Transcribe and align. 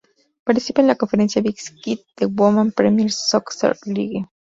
Participa 0.45 0.81
en 0.81 0.87
la 0.87 0.95
conferencia 0.95 1.43
Big 1.43 1.59
Sky 1.59 2.03
de 2.17 2.25
la 2.25 2.33
Women's 2.35 2.73
Premier 2.73 3.11
Soccer 3.11 3.77
League. 3.85 4.27